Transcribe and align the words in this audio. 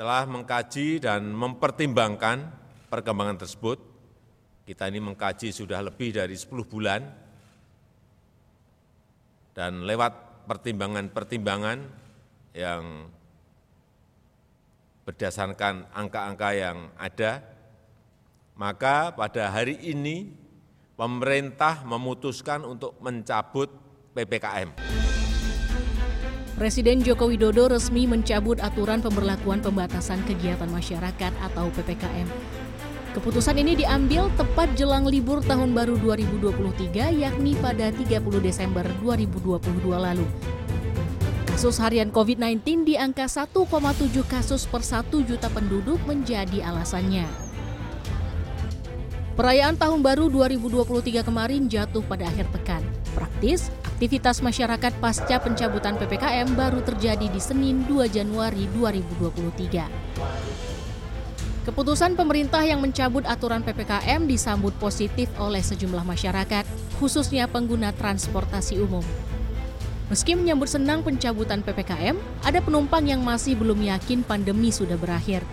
Setelah 0.00 0.24
mengkaji 0.24 0.96
dan 0.96 1.28
mempertimbangkan 1.28 2.48
perkembangan 2.88 3.36
tersebut, 3.36 3.76
kita 4.64 4.88
ini 4.88 4.96
mengkaji 4.96 5.52
sudah 5.52 5.76
lebih 5.84 6.16
dari 6.16 6.32
10 6.32 6.56
bulan, 6.64 7.04
dan 9.52 9.84
lewat 9.84 10.48
pertimbangan-pertimbangan 10.48 11.84
yang 12.56 13.12
berdasarkan 15.04 15.92
angka-angka 15.92 16.48
yang 16.56 16.88
ada, 16.96 17.44
maka 18.56 19.12
pada 19.12 19.52
hari 19.52 19.84
ini 19.84 20.32
pemerintah 20.96 21.84
memutuskan 21.84 22.64
untuk 22.64 22.96
mencabut 23.04 23.68
PPKM. 24.16 24.72
Presiden 26.60 27.00
Joko 27.00 27.32
Widodo 27.32 27.72
resmi 27.72 28.04
mencabut 28.04 28.60
aturan 28.60 29.00
pemberlakuan 29.00 29.64
pembatasan 29.64 30.20
kegiatan 30.28 30.68
masyarakat 30.68 31.32
atau 31.40 31.72
PPKM. 31.72 32.28
Keputusan 33.16 33.56
ini 33.56 33.80
diambil 33.80 34.28
tepat 34.36 34.68
jelang 34.76 35.08
libur 35.08 35.40
tahun 35.40 35.72
baru 35.72 35.96
2023 36.04 37.16
yakni 37.16 37.56
pada 37.64 37.88
30 37.88 38.20
Desember 38.44 38.84
2022 39.00 39.56
lalu. 39.88 40.28
Kasus 41.48 41.80
harian 41.80 42.12
COVID-19 42.12 42.84
di 42.84 43.00
angka 43.00 43.24
1,7 43.24 43.56
kasus 44.28 44.68
per 44.68 44.84
1 44.84 45.16
juta 45.24 45.48
penduduk 45.48 45.96
menjadi 46.04 46.60
alasannya. 46.60 47.24
Perayaan 49.32 49.80
Tahun 49.80 50.04
Baru 50.04 50.28
2023 50.28 51.24
kemarin 51.24 51.72
jatuh 51.72 52.04
pada 52.04 52.28
akhir 52.28 52.52
pekan. 52.52 52.84
Praktis, 53.16 53.72
aktivitas 54.00 54.40
masyarakat 54.40 54.96
pasca 54.96 55.36
pencabutan 55.44 55.92
PPKM 56.00 56.56
baru 56.56 56.80
terjadi 56.80 57.28
di 57.28 57.36
Senin 57.36 57.84
2 57.84 58.08
Januari 58.08 58.64
2023. 58.72 61.68
Keputusan 61.68 62.16
pemerintah 62.16 62.64
yang 62.64 62.80
mencabut 62.80 63.28
aturan 63.28 63.60
PPKM 63.60 64.24
disambut 64.24 64.72
positif 64.80 65.28
oleh 65.36 65.60
sejumlah 65.60 66.00
masyarakat, 66.08 66.64
khususnya 66.96 67.44
pengguna 67.44 67.92
transportasi 67.92 68.80
umum. 68.80 69.04
Meski 70.08 70.32
menyambut 70.32 70.72
senang 70.72 71.04
pencabutan 71.04 71.60
PPKM, 71.60 72.16
ada 72.40 72.64
penumpang 72.64 73.04
yang 73.04 73.20
masih 73.20 73.52
belum 73.52 73.84
yakin 73.84 74.24
pandemi 74.24 74.72
sudah 74.72 74.96
berakhir. 74.96 75.44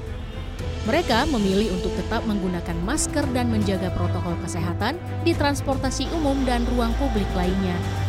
Mereka 0.88 1.28
memilih 1.36 1.76
untuk 1.76 1.92
tetap 2.00 2.24
menggunakan 2.24 2.80
masker 2.88 3.28
dan 3.36 3.52
menjaga 3.52 3.92
protokol 3.92 4.40
kesehatan 4.40 4.96
di 5.28 5.36
transportasi 5.36 6.08
umum 6.16 6.48
dan 6.48 6.64
ruang 6.72 6.96
publik 6.96 7.28
lainnya 7.36 8.07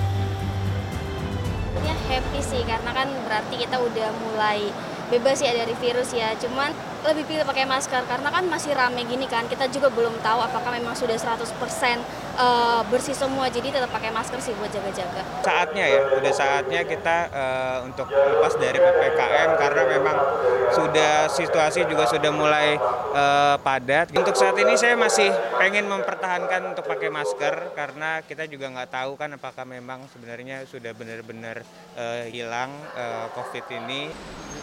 happy 2.09 2.41
sih 2.41 2.65
karena 2.65 2.91
kan 2.91 3.09
berarti 3.29 3.55
kita 3.61 3.77
udah 3.77 4.09
mulai 4.25 4.73
bebas 5.09 5.41
ya 5.41 5.53
dari 5.57 5.73
virus 5.77 6.13
ya. 6.13 6.37
Cuman 6.37 6.73
lebih 7.09 7.25
pilih 7.25 7.45
pakai 7.49 7.65
masker 7.65 8.05
karena 8.05 8.29
kan 8.29 8.45
masih 8.49 8.77
rame 8.77 9.05
gini 9.09 9.25
kan. 9.29 9.49
Kita 9.49 9.69
juga 9.69 9.89
belum 9.93 10.21
tahu 10.21 10.39
apakah 10.45 10.73
memang 10.77 10.93
sudah 10.97 11.17
100% 11.17 11.45
uh, 12.37 12.81
bersih 12.93 13.17
semua. 13.17 13.49
Jadi 13.49 13.73
tetap 13.73 13.89
pakai 13.93 14.13
masker 14.13 14.39
sih 14.41 14.53
buat 14.57 14.69
jaga-jaga. 14.73 15.25
Saatnya 15.45 15.85
ya, 15.89 16.01
udah 16.13 16.33
saatnya 16.33 16.81
kita 16.85 17.17
uh, 17.33 17.79
untuk 17.89 18.09
lepas 18.13 18.55
dari 18.61 18.79
PPKM 18.79 19.51
situasi 21.29 21.85
juga 21.85 22.09
sudah 22.09 22.33
mulai 22.33 22.81
uh, 23.13 23.57
padat. 23.61 24.11
Untuk 24.17 24.35
saat 24.35 24.57
ini 24.59 24.75
saya 24.75 24.97
masih 24.97 25.29
pengen 25.61 25.87
mempertahankan 25.87 26.75
untuk 26.75 26.85
pakai 26.89 27.13
masker 27.13 27.77
karena 27.77 28.25
kita 28.25 28.49
juga 28.49 28.73
nggak 28.73 28.91
tahu 28.91 29.13
kan 29.15 29.37
apakah 29.37 29.69
memang 29.69 30.05
sebenarnya 30.11 30.65
sudah 30.65 30.97
benar-benar 30.97 31.63
uh, 31.95 32.25
hilang 32.29 32.73
uh, 32.97 33.29
COVID 33.37 33.65
ini. 33.79 34.11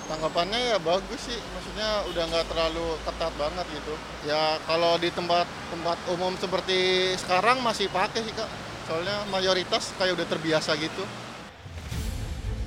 Tanggapannya 0.06 0.76
ya 0.76 0.78
bagus 0.78 1.18
sih, 1.18 1.40
maksudnya 1.58 2.06
udah 2.14 2.24
nggak 2.30 2.46
terlalu 2.46 2.94
ketat 3.10 3.34
banget 3.42 3.66
gitu. 3.74 3.94
Ya 4.30 4.62
kalau 4.70 5.02
di 5.02 5.10
tempat-tempat 5.10 5.98
umum 6.14 6.38
seperti 6.38 7.14
sekarang 7.18 7.66
masih 7.66 7.90
pakai 7.90 8.22
sih 8.22 8.34
kak, 8.38 8.46
soalnya 8.86 9.26
mayoritas 9.34 9.98
kayak 9.98 10.14
udah 10.14 10.28
terbiasa 10.30 10.78
gitu. 10.78 11.02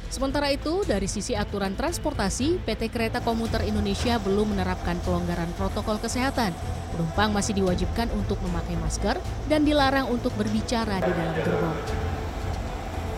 Sementara 0.09 0.49
itu, 0.49 0.89
dari 0.89 1.05
sisi 1.05 1.37
aturan 1.37 1.77
transportasi, 1.77 2.65
PT 2.65 2.89
Kereta 2.89 3.21
Komuter 3.21 3.61
Indonesia 3.69 4.17
belum 4.17 4.57
menerapkan 4.57 4.97
pelonggaran 5.05 5.53
protokol 5.61 6.01
kesehatan. 6.01 6.57
Penumpang 6.97 7.29
masih 7.37 7.53
diwajibkan 7.61 8.09
untuk 8.17 8.41
memakai 8.41 8.73
masker 8.81 9.21
dan 9.53 9.69
dilarang 9.69 10.09
untuk 10.09 10.33
berbicara 10.41 11.05
di 11.05 11.13
dalam 11.13 11.37
gerbong. 11.45 11.79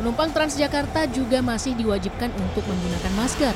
Penumpang 0.03 0.35
Transjakarta 0.35 1.07
juga 1.15 1.39
masih 1.39 1.79
diwajibkan 1.79 2.35
untuk 2.35 2.67
menggunakan 2.67 3.13
masker. 3.15 3.55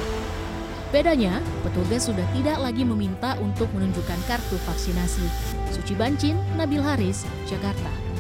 Bedanya, 0.95 1.43
petugas 1.67 2.07
sudah 2.07 2.23
tidak 2.39 2.63
lagi 2.63 2.87
meminta 2.87 3.35
untuk 3.43 3.67
menunjukkan 3.75 4.21
kartu 4.31 4.55
vaksinasi. 4.63 5.27
Suci 5.75 5.99
Bancin, 5.99 6.39
Nabil 6.55 6.79
Haris, 6.79 7.27
Jakarta. 7.51 8.14